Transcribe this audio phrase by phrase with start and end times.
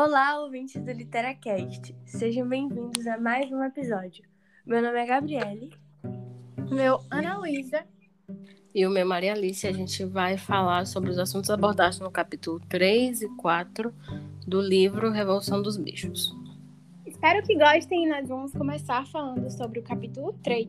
[0.00, 1.92] Olá, ouvintes do LiteraCast.
[2.06, 4.22] Sejam bem-vindos a mais um episódio.
[4.64, 5.70] Meu nome é Gabriele.
[6.70, 7.84] Meu Ana Luísa.
[8.72, 9.66] E o meu Maria Alice.
[9.66, 13.92] A gente vai falar sobre os assuntos abordados no capítulo 3 e 4
[14.46, 16.32] do livro Revolução dos Bichos.
[17.04, 20.68] Espero que gostem e nós vamos começar falando sobre o capítulo 3,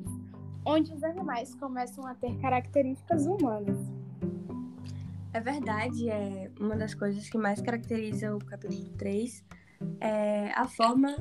[0.65, 3.77] onde os animais começam a ter características humanas.
[5.32, 9.43] É verdade, é uma das coisas que mais caracteriza o capítulo 3
[10.01, 11.15] é a forma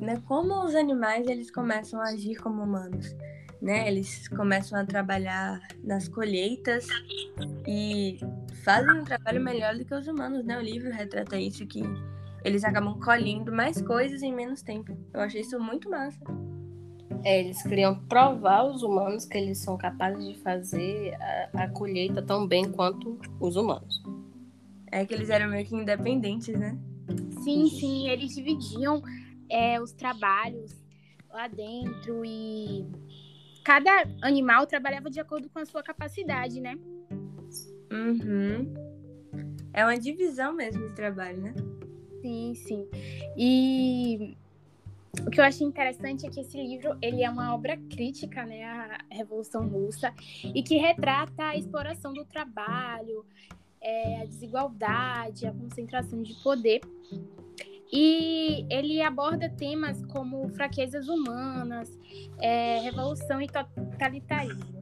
[0.00, 3.14] né, como os animais eles começam a agir como humanos,
[3.60, 3.88] né?
[3.88, 6.86] Eles começam a trabalhar nas colheitas
[7.66, 8.18] e
[8.62, 10.58] fazem um trabalho melhor do que os humanos, né?
[10.58, 11.82] O livro retrata isso que
[12.44, 14.96] eles acabam colhendo mais coisas em menos tempo.
[15.12, 16.20] Eu achei isso muito massa.
[17.24, 22.22] É, eles queriam provar aos humanos que eles são capazes de fazer a, a, colheita
[22.22, 24.02] tão bem quanto os humanos.
[24.90, 26.78] É que eles eram meio que independentes, né?
[27.42, 29.02] Sim, sim, eles dividiam
[29.48, 30.74] é, os trabalhos
[31.30, 32.86] lá dentro e
[33.64, 33.90] cada
[34.22, 36.76] animal trabalhava de acordo com a sua capacidade, né?
[37.92, 38.72] Uhum.
[39.72, 41.54] É uma divisão mesmo de trabalho, né?
[42.22, 42.88] Sim, sim.
[43.36, 44.36] E
[45.26, 48.64] o que eu achei interessante é que esse livro ele é uma obra crítica né,
[48.64, 53.24] à Revolução Russa e que retrata a exploração do trabalho,
[53.80, 56.80] é, a desigualdade, a concentração de poder.
[57.92, 61.98] E ele aborda temas como fraquezas humanas,
[62.38, 64.80] é, revolução e totalitarismo.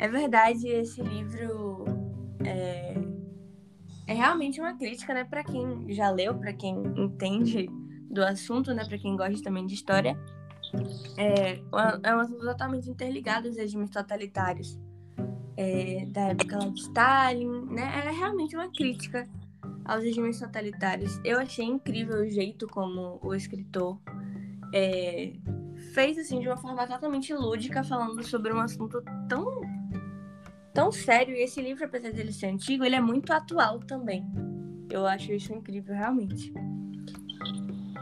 [0.00, 1.84] É verdade, esse livro
[2.44, 2.94] é,
[4.08, 7.70] é realmente uma crítica, né, para quem já leu, para quem entende
[8.14, 10.18] do assunto, né, para quem gosta também de história,
[11.16, 11.60] é,
[12.02, 14.78] é um assunto totalmente interligado aos regimes totalitários
[15.56, 18.02] é, da época de Stalin, né?
[18.06, 19.28] É realmente uma crítica
[19.84, 21.20] aos regimes totalitários.
[21.24, 24.00] Eu achei incrível o jeito como o escritor
[24.72, 25.34] é,
[25.92, 29.62] fez assim de uma forma totalmente lúdica, falando sobre um assunto tão
[30.72, 31.36] tão sério.
[31.36, 34.24] E esse livro, apesar de ele ser antigo, ele é muito atual também.
[34.90, 36.52] Eu acho isso incrível, realmente.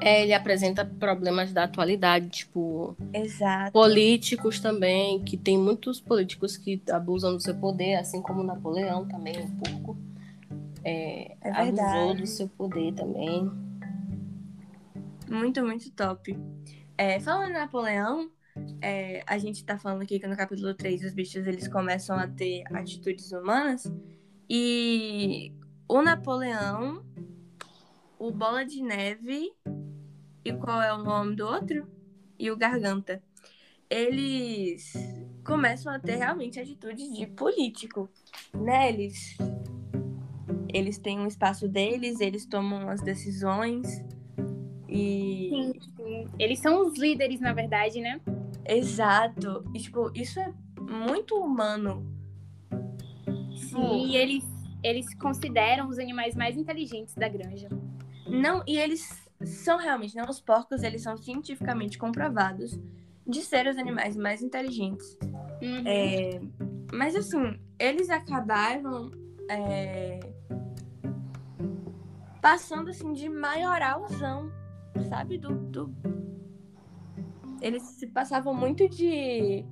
[0.04, 2.96] É, ele apresenta problemas da atualidade, tipo.
[3.14, 3.70] Exato.
[3.72, 9.38] Políticos também, que tem muitos políticos que abusam do seu poder, assim como Napoleão também,
[9.38, 9.96] um pouco.
[10.82, 13.48] É, é abusou do seu poder também.
[15.30, 16.36] Muito, muito top.
[16.98, 18.28] É, falando em Napoleão,
[18.80, 22.26] é, a gente tá falando aqui que no capítulo 3 os bichos eles começam a
[22.26, 23.90] ter atitudes humanas.
[24.50, 25.52] E
[25.88, 27.04] o Napoleão,
[28.18, 29.52] o Bola de Neve
[30.44, 31.86] e qual é o nome do outro?
[32.38, 33.22] E o Garganta.
[33.88, 34.92] Eles
[35.44, 38.08] começam a ter realmente atitudes de político,
[38.54, 38.88] né?
[38.88, 39.36] Eles,
[40.72, 44.02] eles têm um espaço deles, eles tomam as decisões
[44.88, 45.48] e...
[45.50, 46.26] Sim, sim.
[46.38, 48.20] Eles são os líderes, na verdade, né?
[48.66, 49.64] Exato.
[49.74, 52.06] E, tipo, isso é muito humano.
[53.56, 54.44] Sim, e eles,
[54.82, 57.68] eles consideram os animais mais inteligentes da granja.
[58.26, 60.24] Não, e eles são realmente, né?
[60.28, 62.78] Os porcos, eles são cientificamente comprovados
[63.26, 65.16] de ser os animais mais inteligentes.
[65.62, 65.82] Uhum.
[65.86, 66.40] É,
[66.92, 69.10] mas assim, eles acabaram
[69.48, 70.20] é,
[72.40, 74.50] passando assim de maioralzão,
[75.08, 75.38] sabe?
[75.38, 75.94] Do, do,
[77.60, 79.64] Eles se passavam muito de.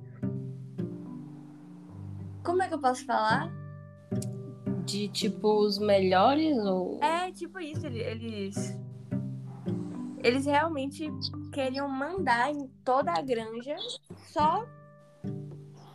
[2.43, 3.51] Como é que eu posso falar?
[4.85, 7.03] De tipo os melhores ou.
[7.03, 8.80] É, tipo isso, eles
[10.23, 11.09] eles realmente
[11.51, 13.75] queriam mandar em toda a granja
[14.27, 14.65] só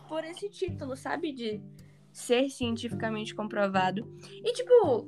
[0.07, 1.33] por esse título, sabe?
[1.33, 1.61] De
[2.11, 4.07] ser cientificamente comprovado.
[4.43, 5.07] E, tipo,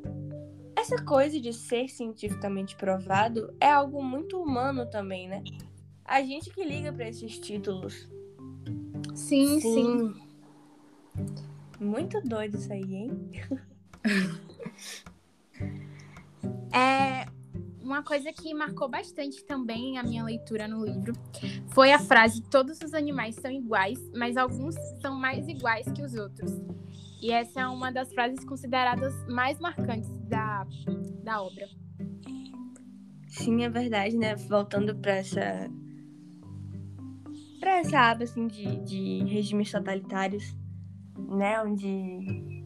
[0.75, 5.43] essa coisa de ser cientificamente provado é algo muito humano também, né?
[6.05, 8.09] A gente que liga para esses títulos.
[9.13, 10.13] Sim, sim, sim.
[11.79, 13.31] Muito doido isso aí, hein?
[16.73, 17.25] é,
[17.89, 21.13] uma coisa que marcou bastante também a minha leitura no livro
[21.69, 26.13] foi a frase: todos os animais são iguais, mas alguns são mais iguais que os
[26.13, 26.51] outros.
[27.19, 30.65] E essa é uma das frases consideradas mais marcantes da,
[31.23, 31.67] da obra.
[33.27, 34.35] Sim, é verdade, né?
[34.35, 35.69] Voltando para essa
[37.59, 40.55] para essa aba assim de, de regimes totalitários,
[41.17, 42.63] né, onde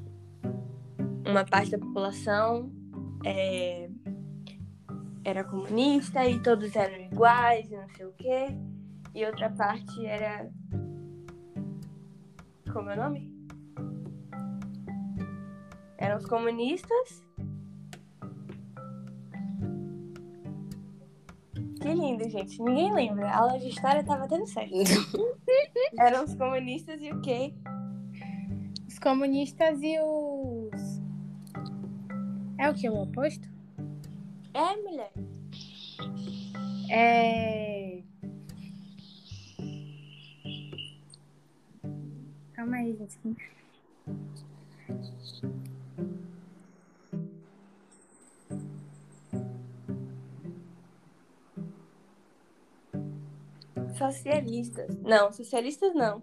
[1.25, 2.71] uma parte da população
[3.25, 3.89] é,
[5.25, 8.47] era comunista e todos eram iguais e não sei o quê.
[9.15, 10.49] E outra parte era.
[12.71, 13.31] Como é o nome?
[15.97, 17.23] Eram os comunistas.
[21.79, 22.61] Que lindo, gente.
[22.61, 23.27] Ninguém lembra.
[23.27, 24.73] A aula de história tava tendo certo.
[25.99, 27.53] eram os comunistas e o quê?
[28.87, 31.01] Os comunistas e os.
[32.57, 32.89] É o que?
[32.89, 33.52] O oposto?
[34.53, 35.11] É, mulher.
[36.89, 38.01] É.
[42.53, 43.53] Calma aí, gente.
[53.97, 54.95] Socialistas.
[55.01, 56.21] Não, socialistas não.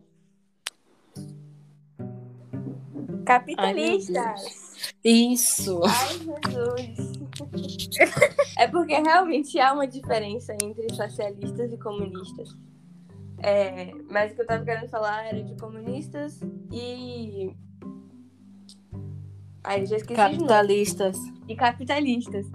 [3.24, 4.94] Capitalistas.
[5.04, 5.80] Isso.
[5.84, 6.18] Ai,
[6.50, 7.09] Jesus.
[8.58, 12.56] É porque realmente há uma diferença entre socialistas e comunistas.
[13.42, 17.54] É, mas o que eu tava querendo falar era de comunistas e.
[19.64, 20.14] Aí já esqueci.
[20.14, 21.16] Capitalistas.
[21.48, 22.46] E capitalistas.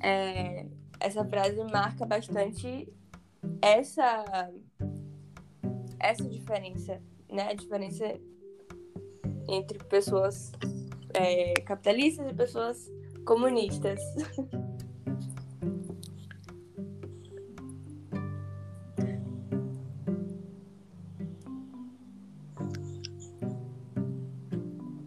[0.00, 0.66] É,
[1.00, 2.88] essa frase marca bastante
[3.60, 4.50] essa
[5.98, 7.48] essa diferença, né?
[7.50, 8.04] A diferença
[9.48, 10.52] entre pessoas
[11.14, 12.92] é, capitalistas e pessoas
[13.28, 14.00] comunistas.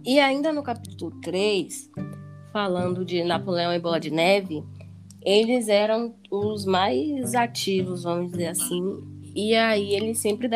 [0.05, 1.89] E ainda no capítulo 3,
[2.53, 4.63] falando de Napoleão e Bola de Neve,
[5.23, 9.01] eles eram os mais ativos, vamos dizer assim,
[9.33, 10.47] e aí eles sempre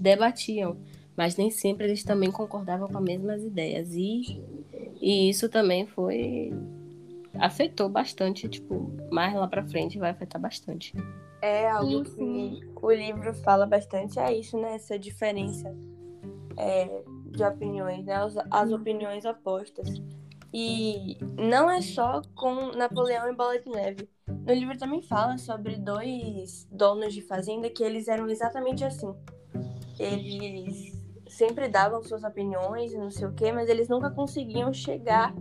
[0.00, 0.78] debatiam,
[1.14, 3.92] mas nem sempre eles também concordavam com as mesmas ideias.
[3.92, 4.40] E,
[5.02, 6.50] e isso também foi.
[7.38, 10.94] Afetou bastante, tipo, mais lá pra frente vai afetar bastante.
[11.42, 14.74] É algo que o livro fala bastante, é isso, né?
[14.74, 15.74] Essa diferença
[16.56, 18.14] é, de opiniões, né?
[18.14, 20.02] As, as opiniões opostas.
[20.52, 24.08] E não é só com Napoleão e Bola de Neve.
[24.26, 29.14] No livro também fala sobre dois donos de fazenda que eles eram exatamente assim.
[29.98, 30.92] Eles
[31.28, 35.32] sempre davam suas opiniões e não sei o quê, mas eles nunca conseguiam chegar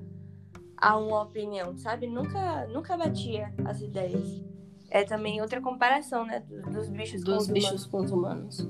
[0.79, 2.07] a uma opinião, sabe?
[2.07, 4.41] Nunca, nunca batia as ideias.
[4.89, 6.39] É também outra comparação, né?
[6.39, 8.67] Dos bichos dos com bichos com os humanos.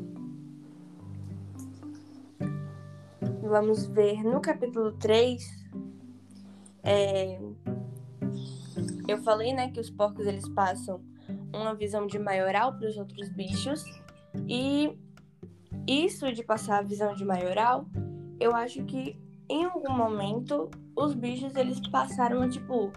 [3.41, 5.69] Vamos ver no capítulo 3.
[6.83, 7.39] É,
[9.07, 11.01] eu falei, né, que os porcos eles passam
[11.53, 13.83] uma visão de maioral para os outros bichos
[14.47, 14.97] e
[15.87, 17.85] isso de passar a visão de maioral,
[18.39, 22.91] eu acho que em algum momento os bichos eles passaram a tipo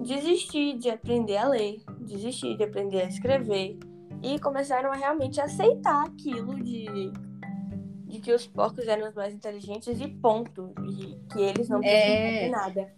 [0.00, 3.78] desistir de aprender a ler, desistir de aprender a escrever
[4.22, 7.12] e começaram a realmente aceitar aquilo de
[8.12, 12.14] de que os porcos eram os mais inteligentes e ponto, e que eles não precisavam
[12.14, 12.44] é...
[12.44, 12.94] de nada.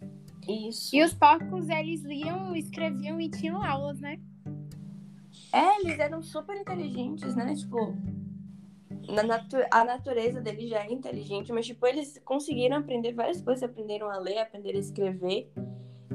[0.49, 0.97] Isso.
[0.97, 4.19] E os porcos, eles liam, escreviam e tinham aulas, né?
[5.53, 7.55] É, eles eram super inteligentes, né?
[7.55, 7.97] Tipo,
[9.09, 13.63] na natu a natureza deles já é inteligente, mas, tipo, eles conseguiram aprender várias coisas,
[13.63, 15.51] aprenderam a ler, aprenderam a escrever.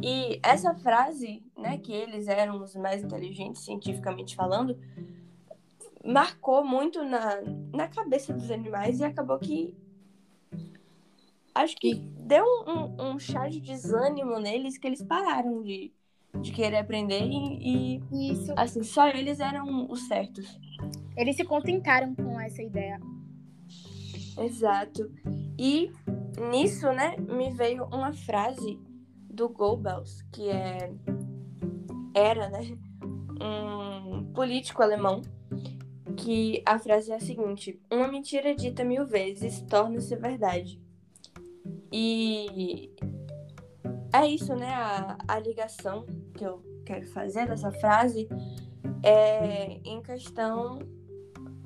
[0.02, 4.78] E essa frase, né, que eles eram os mais inteligentes, cientificamente falando,
[6.04, 7.42] marcou muito na,
[7.74, 9.76] na cabeça dos animais e acabou que
[11.54, 15.92] acho que deu um, um, um, chá de desânimo neles que eles pararam de,
[16.42, 18.54] de querer aprender e, e Isso.
[18.56, 20.60] assim, só eles eram os certos.
[21.18, 23.00] Eles se contentaram com essa ideia.
[24.38, 25.12] Exato.
[25.58, 25.92] E
[26.50, 28.80] nisso, né, me veio uma frase
[29.30, 30.94] do Goebbels, que é
[32.14, 32.78] era, né,
[33.42, 35.22] um político alemão,
[36.16, 40.82] que a frase é a seguinte: uma mentira dita mil vezes torna-se verdade.
[41.92, 42.92] E
[44.14, 44.74] é isso, né?
[44.74, 46.06] A, a ligação
[46.40, 48.30] que eu quero fazer dessa frase
[49.04, 50.80] é em questão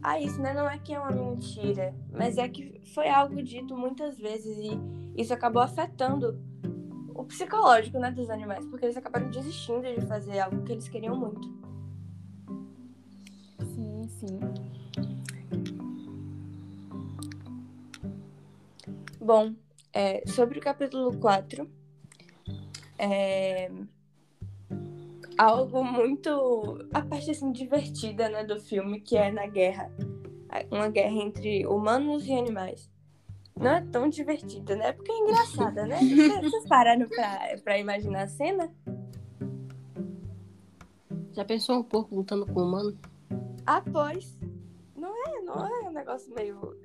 [0.02, 0.52] a isso, né?
[0.52, 4.72] Não é que é uma mentira, mas é que foi algo dito muitas vezes e
[5.16, 6.42] isso acabou afetando
[7.14, 11.16] o psicológico né, dos animais, porque eles acabaram desistindo de fazer algo que eles queriam
[11.16, 11.48] muito.
[13.76, 14.40] Sim, sim.
[19.22, 19.54] Bom,
[19.94, 21.70] é, sobre o capítulo 4,
[22.98, 23.70] é
[25.38, 26.88] algo muito.
[26.94, 29.92] a parte assim divertida né, do filme, que é na guerra.
[30.72, 32.92] Uma guerra entre humanos e animais.
[33.56, 34.92] Não é tão divertida, né?
[34.94, 36.00] Porque é engraçada, né?
[36.42, 38.72] Vocês pararam pra, pra imaginar a cena?
[41.32, 42.98] Já pensou um pouco lutando com o humano?
[43.66, 44.38] Ah, pois.
[44.96, 46.76] Não é, não é um negócio meio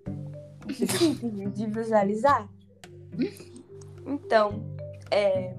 [0.67, 2.49] difícil de visualizar?
[4.11, 4.65] Então,
[5.11, 5.55] é,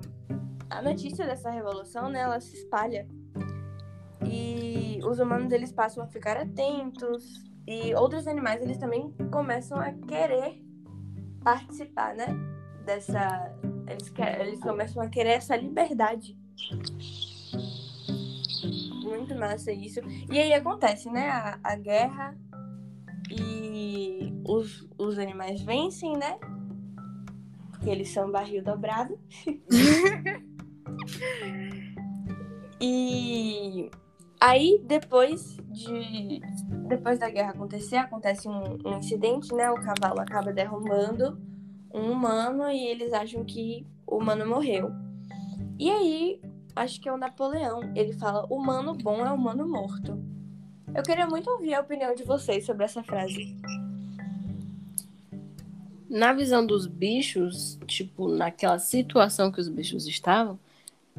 [0.70, 3.08] a notícia dessa revolução, né, ela se espalha.
[4.26, 9.92] E os humanos eles passam a ficar atentos e outros animais eles também começam a
[9.94, 10.62] querer
[11.44, 12.28] participar, né?
[12.86, 13.56] Dessa
[13.88, 16.38] eles eles começam a querer essa liberdade.
[19.04, 20.00] Muito massa isso.
[20.32, 21.30] E aí acontece, né?
[21.30, 22.38] A, a guerra
[23.32, 26.38] e os, os animais vencem, né?
[27.72, 29.18] Porque eles são barril dobrado.
[32.82, 33.90] e
[34.40, 36.42] aí, depois de.
[36.88, 39.70] Depois da guerra acontecer, acontece um, um incidente, né?
[39.70, 41.40] O cavalo acaba derrubando
[41.94, 44.92] um humano e eles acham que o humano morreu.
[45.78, 46.42] E aí,
[46.76, 47.82] acho que é o Napoleão.
[47.96, 50.18] Ele fala: humano bom é humano morto.
[50.96, 53.56] Eu queria muito ouvir a opinião de vocês sobre essa frase.
[56.10, 60.58] Na visão dos bichos, tipo, naquela situação que os bichos estavam,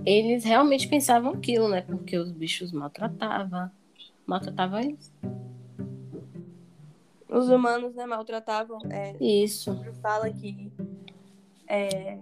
[0.04, 1.82] eles realmente pensavam aquilo, né?
[1.82, 3.70] Porque os bichos maltratavam.
[4.26, 5.12] Maltratavam eles.
[7.28, 8.78] Os humanos, né, maltratavam.
[8.90, 9.76] É, Isso.
[10.02, 10.72] Fala que.
[11.68, 12.18] É...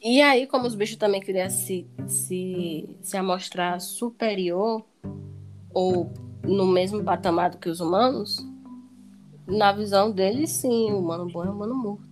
[0.00, 4.84] E aí, como os bichos também queriam se, se, se amostrar superior,
[5.72, 6.12] ou
[6.42, 8.44] no mesmo patamar do que os humanos,
[9.46, 12.11] na visão deles, sim, o humano bom é o humano morto.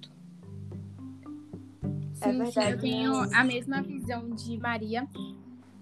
[2.23, 5.09] Sim, é verdade, sim, eu tenho a mesma visão de Maria,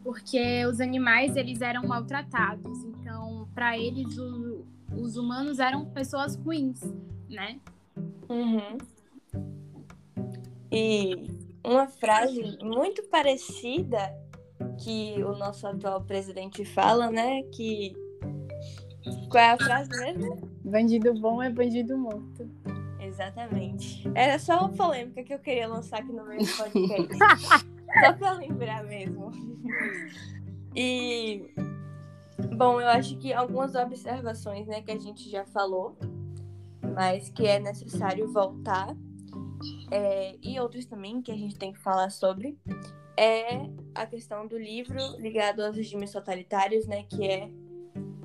[0.05, 4.65] porque os animais eles eram maltratados, então para eles o,
[4.97, 6.81] os humanos eram pessoas ruins,
[7.29, 7.59] né?
[8.29, 8.79] Uhum.
[10.71, 11.27] E
[11.65, 13.99] uma frase muito parecida
[14.83, 17.43] que o nosso atual presidente fala, né?
[17.53, 17.97] Que
[19.29, 20.37] qual é a frase mesmo?
[20.65, 22.49] Bandido bom é bandido morto.
[23.19, 24.09] Exatamente.
[24.15, 27.19] Era só uma polêmica que eu queria lançar aqui no meu podcast.
[28.01, 29.33] só pra lembrar mesmo.
[30.77, 31.53] E
[32.57, 35.99] bom, eu acho que algumas observações, né, que a gente já falou,
[36.95, 38.95] mas que é necessário voltar,
[39.91, 42.57] é, e outros também que a gente tem que falar sobre,
[43.17, 47.51] é a questão do livro ligado aos regimes totalitários, né, que é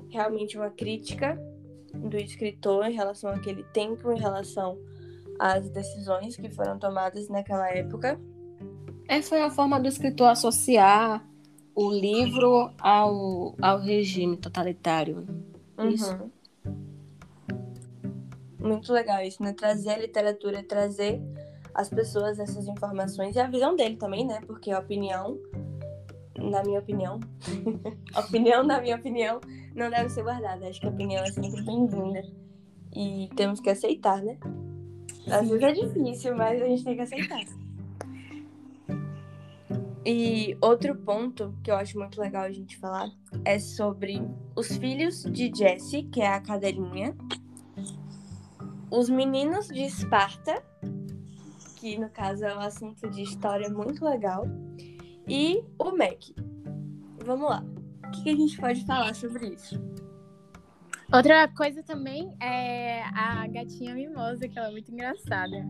[0.08, 1.36] realmente uma crítica
[1.94, 4.78] do escritor em relação àquele tempo, em relação
[5.38, 8.20] às decisões que foram tomadas naquela época.
[9.08, 11.26] Essa foi a forma do escritor associar
[11.74, 15.26] o livro ao, ao regime totalitário.
[15.76, 15.88] Uhum.
[15.88, 16.30] Isso.
[18.58, 19.52] Muito legal isso, né?
[19.52, 21.20] Trazer a literatura, trazer
[21.74, 24.40] as pessoas essas informações e a visão dele também, né?
[24.46, 25.38] Porque a opinião,
[26.38, 27.20] na minha opinião,
[28.16, 29.40] opinião, na minha opinião,
[29.74, 30.68] não deve ser guardada.
[30.68, 32.22] Acho que a opinião é sempre bem-vinda.
[32.94, 34.38] E temos que aceitar, né?
[35.26, 37.40] Às vezes é difícil, mas a gente tem que aceitar.
[40.06, 43.10] E outro ponto que eu acho muito legal a gente falar
[43.42, 44.22] é sobre
[44.54, 47.16] os filhos de Jesse, que é a cadelinha,
[48.90, 50.62] os meninos de Esparta,
[51.76, 54.46] que no caso é um assunto de história muito legal,
[55.28, 56.22] e o Mac.
[57.24, 57.64] Vamos lá
[58.14, 59.80] que, que a gente pode falar sobre isso?
[61.12, 65.64] Outra coisa também é a gatinha mimosa, que ela é muito engraçada.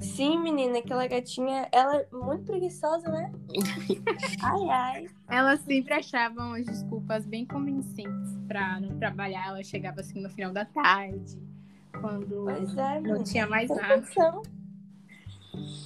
[0.00, 3.32] Sim, menina, aquela gatinha, ela é muito preguiçosa, né?
[4.42, 5.06] ai, ai.
[5.28, 9.48] Ela sempre achava umas desculpas bem convincentes pra não trabalhar.
[9.48, 11.38] Ela chegava assim no final da tarde,
[12.00, 14.02] quando é, não tinha mais nada.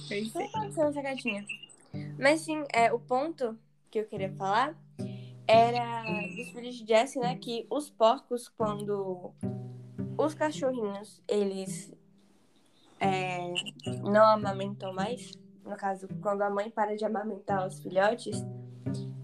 [0.07, 0.87] Pois é.
[0.87, 1.45] essa gatinha.
[2.17, 3.57] Mas sim, é, o ponto
[3.89, 4.75] que eu queria falar
[5.47, 6.03] era
[6.35, 7.35] dos filhos de Jesse, né?
[7.35, 9.31] Que os porcos, quando
[10.17, 11.93] os cachorrinhos, eles
[12.99, 13.53] é,
[14.01, 15.31] não amamentam mais,
[15.65, 18.43] no caso, quando a mãe para de amamentar os filhotes,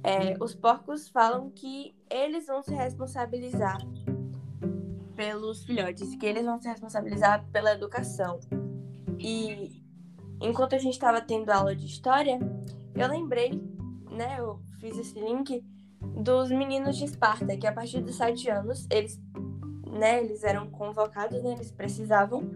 [0.04, 3.78] é, os porcos falam que eles vão se responsabilizar
[5.16, 8.40] pelos filhotes, que eles vão se responsabilizar pela educação.
[9.18, 9.79] E
[10.42, 12.40] enquanto a gente estava tendo aula de história,
[12.96, 13.62] eu lembrei
[14.20, 15.64] né, eu fiz esse link
[16.02, 19.20] dos meninos de Esparta, que a partir dos sete anos, eles,
[19.88, 22.52] né, eles eram convocados, né, eles precisavam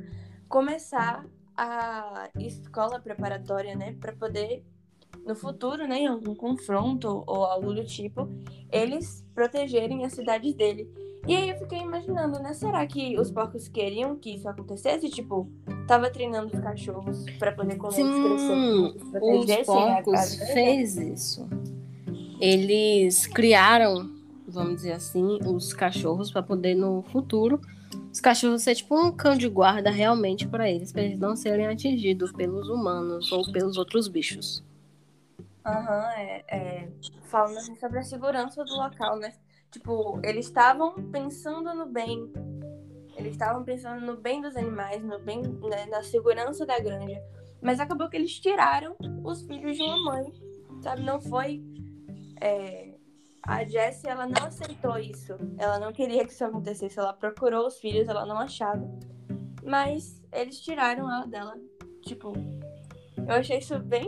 [0.47, 1.25] começar
[1.55, 4.65] a escola preparatória, né, para poder
[5.25, 8.27] no futuro, né, em algum confronto ou algo do tipo,
[8.71, 10.91] eles protegerem as cidades dele.
[11.25, 12.53] E aí eu fiquei imaginando, né?
[12.53, 15.10] Será que os porcos queriam que isso acontecesse?
[15.10, 15.50] Tipo,
[15.88, 21.48] tava treinando os cachorros para poder comer Sim, eles Os porcos fez isso.
[22.39, 24.10] Eles criaram,
[24.46, 27.62] vamos dizer assim, os cachorros para poder no futuro
[28.13, 31.65] os cachorros ser tipo um cão de guarda realmente para eles, para eles não serem
[31.65, 34.63] atingidos pelos humanos ou pelos outros bichos.
[35.65, 36.88] Aham, uhum, é, é,
[37.24, 39.34] falando assim sobre a segurança do local, né?
[39.74, 42.32] Tipo, eles estavam pensando no bem.
[43.18, 47.20] Eles estavam pensando no bem dos animais, no bem, né, na segurança da granja.
[47.60, 50.32] Mas acabou que eles tiraram os filhos de uma mãe,
[50.82, 51.01] sabe?
[51.01, 51.63] Não foi.
[52.39, 52.94] É...
[53.46, 55.34] A Jessie, ela não aceitou isso.
[55.58, 57.00] Ela não queria que isso acontecesse.
[57.00, 58.88] Ela procurou os filhos, ela não achava.
[59.65, 61.58] Mas eles tiraram ela dela.
[62.03, 62.32] Tipo,
[63.18, 64.08] eu achei isso bem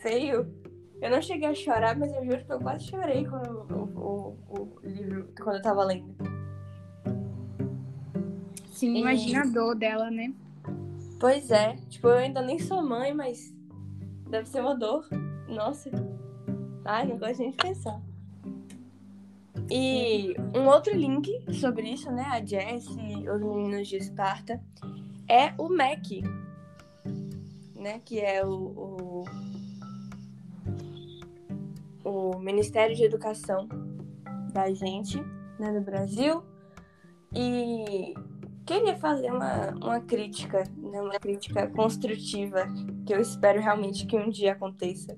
[0.00, 0.59] feio.
[1.00, 4.58] Eu não cheguei a chorar, mas eu juro que eu quase chorei quando o, o,
[4.60, 6.14] o livro, quando eu tava lendo.
[8.72, 10.32] Sim, E- imagina a dor dela, né?
[11.18, 13.54] Pois é, tipo, eu ainda nem sou mãe, mas
[14.28, 15.06] deve ser uma dor.
[15.48, 15.90] Nossa.
[16.84, 18.00] Ai, não gosto nem de pensar.
[19.70, 22.22] E um outro link sobre isso, né?
[22.24, 24.60] A Jessie, os meninos de Esparta,
[25.28, 26.22] é o MEC,
[27.76, 28.00] né?
[28.04, 29.24] Que é o, o,
[32.10, 33.68] o Ministério de Educação
[34.52, 35.18] da gente,
[35.58, 35.70] né?
[35.70, 36.42] No Brasil.
[37.32, 38.14] E
[38.66, 42.66] queria fazer uma, uma crítica, né, uma crítica construtiva,
[43.06, 45.16] que eu espero realmente que um dia aconteça,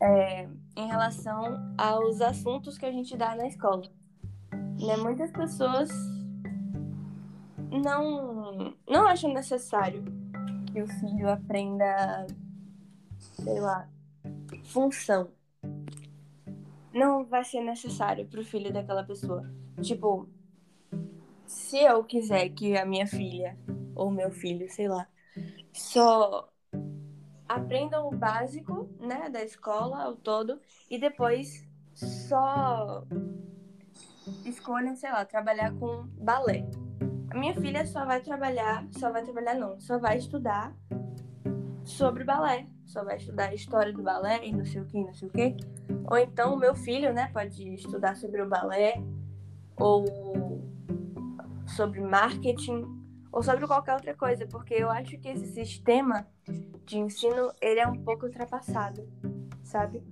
[0.00, 3.82] é, em relação aos assuntos que a gente dá na escola.
[4.52, 5.90] Né, muitas pessoas
[7.70, 10.04] não, não acham necessário
[10.72, 12.26] que o filho aprenda,
[13.18, 13.88] sei lá,
[14.64, 15.28] função.
[16.96, 19.44] Não vai ser necessário para o filho daquela pessoa.
[19.82, 20.26] Tipo,
[21.44, 23.54] se eu quiser que a minha filha
[23.94, 25.06] ou meu filho, sei lá,
[25.74, 26.48] só
[27.46, 33.04] aprendam o básico, né, da escola ao todo e depois só
[34.46, 36.66] escolham, sei lá, trabalhar com balé.
[37.30, 40.74] A minha filha só vai trabalhar, só vai trabalhar não, só vai estudar
[41.86, 45.14] sobre balé, só vai estudar a história do balé e não sei o que, não
[45.14, 45.56] sei o que.
[46.10, 49.02] Ou então o meu filho, né, pode estudar sobre o balé
[49.76, 50.04] ou
[51.66, 52.84] sobre marketing
[53.30, 56.26] ou sobre qualquer outra coisa, porque eu acho que esse sistema
[56.84, 59.06] de ensino ele é um pouco ultrapassado,
[59.62, 60.02] sabe?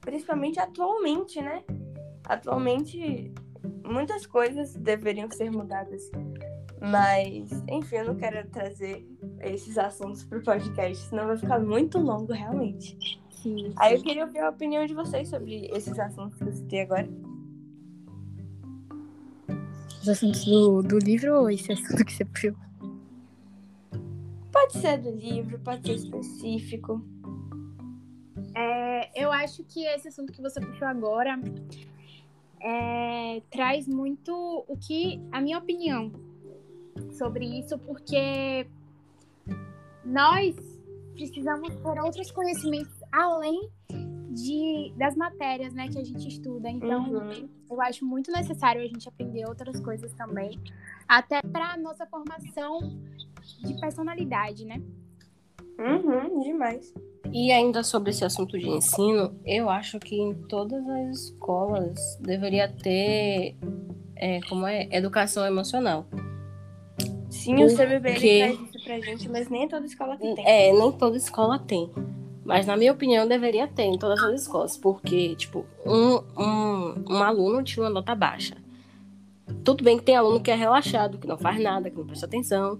[0.00, 1.64] Principalmente atualmente, né?
[2.24, 3.32] Atualmente
[3.84, 6.10] muitas coisas deveriam ser mudadas,
[6.80, 9.06] mas enfim, eu não quero trazer
[9.40, 12.96] esses assuntos pro podcast, senão vai ficar muito longo realmente.
[13.30, 13.72] Sim.
[13.76, 17.08] Aí eu queria ouvir a opinião de vocês sobre esses assuntos que eu citei agora.
[20.02, 22.54] Os assuntos do, do livro ou esse assunto que você puxou?
[24.52, 27.04] Pode ser do livro, pode ser específico.
[28.54, 31.38] É, eu acho que esse assunto que você puxou agora
[32.60, 34.32] é, traz muito
[34.66, 36.10] o que a minha opinião
[37.12, 38.66] sobre isso, porque
[40.06, 40.54] nós
[41.14, 43.68] precisamos ter outros conhecimentos além
[44.30, 46.68] de, das matérias né, que a gente estuda.
[46.68, 47.48] Então, Uhum.
[47.70, 50.60] eu acho muito necessário a gente aprender outras coisas também,
[51.08, 52.78] até para nossa formação
[53.64, 54.82] de personalidade, né?
[55.78, 56.92] Uhum, demais.
[57.32, 62.68] E ainda sobre esse assunto de ensino, eu acho que em todas as escolas deveria
[62.68, 63.56] ter
[64.16, 66.06] é, como é, educação emocional.
[67.30, 70.46] Sim, o CBB Porque- ele traz isso pra gente, mas nem toda escola que tem.
[70.46, 71.90] É, nem toda escola tem.
[72.44, 77.22] Mas na minha opinião deveria ter em todas as escolas, porque tipo um, um, um
[77.22, 78.56] aluno tinha uma nota baixa.
[79.64, 82.26] Tudo bem que tem aluno que é relaxado, que não faz nada, que não presta
[82.26, 82.78] atenção.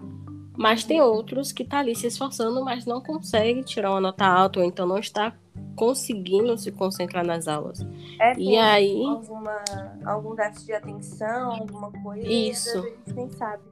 [0.57, 4.61] Mas tem outros que tá ali se esforçando, mas não consegue tirar uma nota alta,
[4.61, 5.35] ou então não está
[5.75, 7.85] conseguindo se concentrar nas aulas.
[8.19, 9.65] É, E tem aí, alguma,
[10.05, 12.27] algum déficit de atenção, alguma coisa.
[12.27, 12.79] Isso.
[12.79, 13.63] E a gente nem sabe.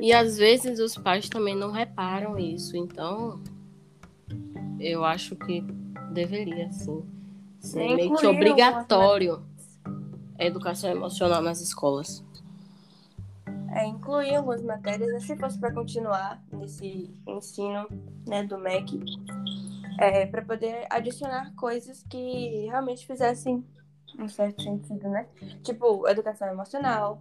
[0.00, 2.76] E às vezes os pais também não reparam isso.
[2.76, 3.40] Então,
[4.78, 5.60] eu acho que
[6.12, 7.02] deveria, sim,
[7.60, 9.42] ser Nem meio que incluir obrigatório
[10.38, 12.24] a educação emocional nas escolas.
[13.72, 17.88] É, incluir algumas matérias, né, se fosse para continuar nesse ensino
[18.26, 19.00] né, do MEC,
[19.98, 23.64] é, para poder adicionar coisas que realmente fizessem
[24.18, 25.26] um certo sentido, né?
[25.62, 27.20] Tipo, educação emocional,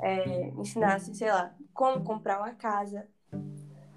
[0.00, 3.08] é, ensinasse, sei lá, como comprar uma casa.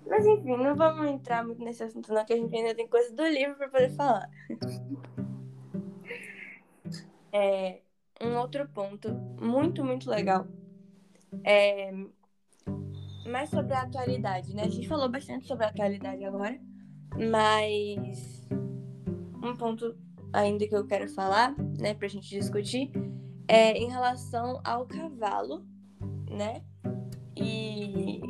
[0.05, 3.13] Mas enfim, não vamos entrar muito nesse assunto, não, que a gente ainda tem coisa
[3.15, 4.29] do livro para poder falar.
[7.37, 7.81] É,
[8.21, 10.47] um outro ponto muito, muito legal
[11.43, 11.91] é
[13.25, 14.63] mais sobre a atualidade, né?
[14.63, 16.59] A gente falou bastante sobre a atualidade agora,
[17.13, 18.47] mas
[19.43, 19.97] um ponto
[20.31, 22.91] ainda que eu quero falar, né, pra gente discutir,
[23.47, 25.65] é em relação ao cavalo,
[26.29, 26.63] né?
[27.37, 28.21] E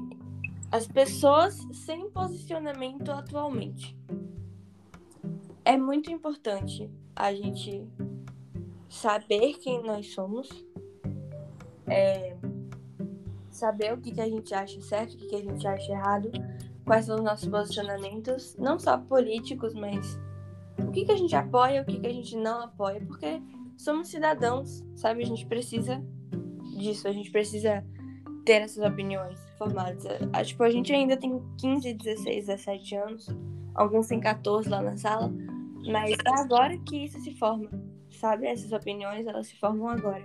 [0.71, 3.97] as pessoas sem posicionamento atualmente.
[5.63, 7.87] É muito importante a gente
[8.89, 10.49] saber quem nós somos,
[11.87, 12.35] é,
[13.49, 16.31] saber o que, que a gente acha certo, o que, que a gente acha errado,
[16.83, 20.19] quais são os nossos posicionamentos, não só políticos, mas
[20.77, 23.41] o que, que a gente apoia, o que, que a gente não apoia, porque
[23.77, 25.23] somos cidadãos, sabe?
[25.23, 26.03] A gente precisa
[26.77, 27.83] disso, a gente precisa
[28.45, 30.05] ter essas opiniões formadas.
[30.05, 33.27] É, tipo, a gente ainda tem 15, 16, 17 anos,
[33.73, 35.33] alguns têm 14 lá na sala,
[35.91, 37.69] mas é agora que isso se forma,
[38.11, 38.47] sabe?
[38.47, 40.23] Essas opiniões, elas se formam agora.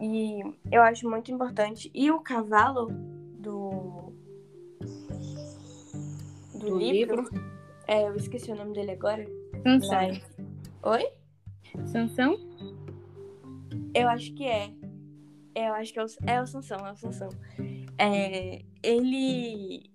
[0.00, 1.90] E eu acho muito importante.
[1.94, 2.88] E o cavalo
[3.38, 4.12] do.
[6.52, 7.44] Do, do livro, livro,
[7.86, 9.24] É, eu esqueci o nome dele agora.
[9.62, 9.98] Sansão.
[9.98, 10.22] Mas...
[10.82, 11.08] Oi?
[11.86, 12.36] Sansão?
[13.94, 14.70] Eu acho que é.
[15.54, 17.28] Eu acho que é o, é o Sansão, é o Sansão.
[17.98, 19.90] É, ele.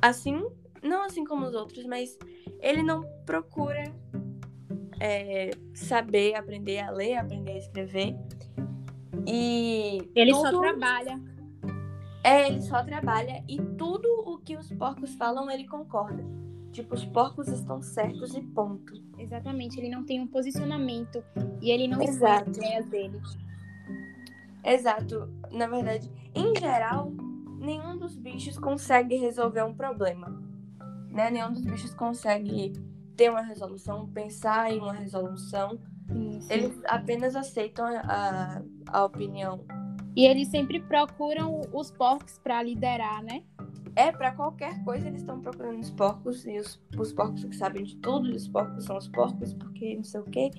[0.00, 0.42] Assim,
[0.82, 2.18] não assim como os outros, mas
[2.60, 3.84] ele não procura
[4.98, 8.16] é, saber, aprender a ler, aprender a escrever.
[9.26, 10.10] E.
[10.14, 10.50] Ele tudo...
[10.50, 11.20] só trabalha.
[12.22, 16.22] É, ele só trabalha e tudo o que os porcos falam, ele concorda.
[16.72, 18.92] Tipo, os porcos estão certos e ponto.
[19.18, 21.22] Exatamente, ele não tem um posicionamento
[21.60, 22.50] e ele não Exato.
[22.50, 23.20] as ideias dele.
[24.64, 25.28] Exato.
[25.50, 27.12] Na verdade, em geral,
[27.58, 30.28] nenhum dos bichos consegue resolver um problema.
[31.08, 31.30] Né?
[31.30, 32.72] Nenhum dos bichos consegue
[33.16, 35.78] ter uma resolução, pensar em uma resolução.
[36.06, 36.52] Sim, sim.
[36.52, 39.64] Eles apenas aceitam a, a opinião.
[40.16, 43.42] E eles sempre procuram os porcos para liderar, né?
[43.96, 47.82] É, para qualquer coisa eles estão procurando os porcos, e os, os porcos que sabem
[47.82, 50.50] de tudo, os porcos são os porcos, porque não sei o quê.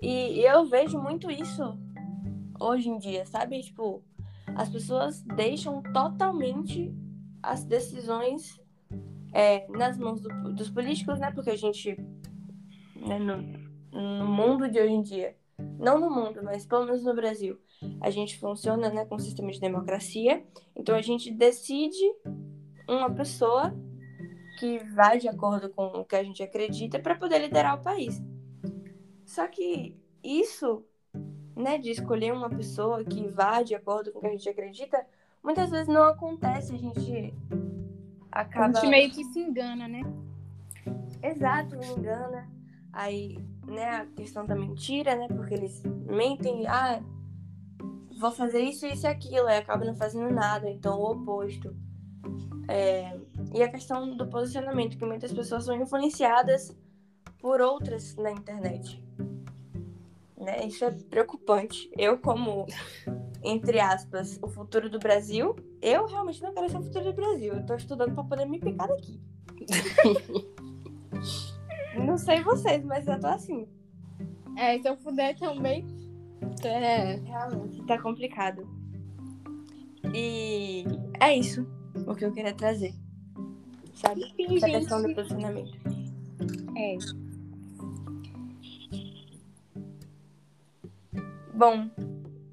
[0.00, 1.78] E, e eu vejo muito isso
[2.60, 3.60] hoje em dia, sabe?
[3.62, 4.02] Tipo,
[4.54, 6.94] as pessoas deixam totalmente
[7.42, 8.60] as decisões
[9.32, 11.30] é, nas mãos do, dos políticos, né?
[11.30, 11.96] Porque a gente,
[12.96, 13.36] né, no,
[13.92, 15.36] no mundo de hoje em dia,
[15.78, 17.58] não no mundo, mas pelo menos no Brasil,
[18.00, 20.44] a gente funciona né, com um sistema de democracia.
[20.74, 22.04] Então a gente decide
[22.88, 23.74] uma pessoa
[24.58, 28.20] que vai de acordo com o que a gente acredita para poder liderar o país.
[29.24, 30.84] Só que isso,
[31.54, 35.06] né, de escolher uma pessoa que vá de acordo com o que a gente acredita,
[35.42, 36.74] muitas vezes não acontece.
[36.74, 37.34] A gente
[38.32, 38.78] acaba.
[38.78, 40.02] A gente meio que se engana, né?
[41.22, 42.50] Exato, engana.
[42.92, 43.38] Aí,
[43.68, 45.28] né, a questão da mentira, né?
[45.28, 47.00] Porque eles mentem, ah,
[48.18, 51.74] vou fazer isso, isso e aquilo, aí acaba não fazendo nada, então o oposto.
[52.66, 53.18] É,
[53.54, 56.76] e a questão do posicionamento, que muitas pessoas são influenciadas
[57.38, 59.02] por outras na internet.
[60.36, 60.66] Né?
[60.66, 61.90] Isso é preocupante.
[61.96, 62.66] Eu, como,
[63.42, 67.54] entre aspas, o futuro do Brasil, eu realmente não quero ser o futuro do Brasil.
[67.54, 69.20] Eu tô estudando para poder me picar daqui.
[72.04, 73.66] não sei vocês, mas eu tô assim.
[74.56, 75.86] É, se eu puder também,
[76.64, 78.66] é, realmente tá complicado.
[80.14, 80.84] E
[81.20, 81.66] é isso
[82.06, 82.94] o que eu queria trazer.
[83.94, 84.22] Sabe?
[84.36, 84.78] Sim, Essa gente.
[84.80, 85.78] questão do posicionamento.
[86.76, 86.96] É.
[91.54, 91.90] Bom,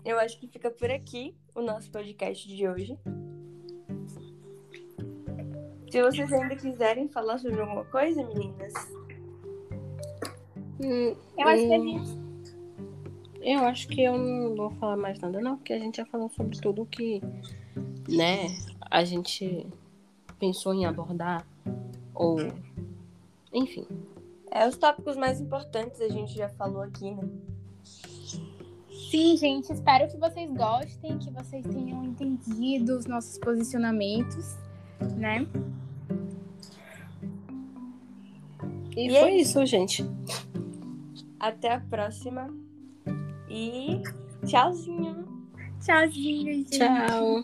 [0.04, 2.98] eu acho que fica por aqui o nosso podcast de hoje.
[5.92, 8.74] Se vocês ainda quiserem falar sobre alguma coisa, meninas.
[10.80, 12.26] Hum, eu acho que a gente
[13.46, 16.30] eu acho que eu não vou falar mais nada, não, porque a gente já falou
[16.30, 17.22] sobre tudo que,
[18.10, 18.48] né,
[18.82, 19.68] a gente
[20.40, 21.46] pensou em abordar,
[22.12, 22.40] ou.
[23.54, 23.86] Enfim.
[24.50, 27.24] É, os tópicos mais importantes a gente já falou aqui, né?
[29.12, 34.56] Sim, gente, espero que vocês gostem, que vocês tenham entendido os nossos posicionamentos,
[35.16, 35.46] né?
[38.98, 40.04] E, e foi é isso, gente.
[41.40, 42.48] Até a próxima.
[43.50, 44.02] E
[44.46, 45.26] tchauzinho.
[45.80, 46.80] Tchauzinho, gente.
[46.80, 47.44] Tchau.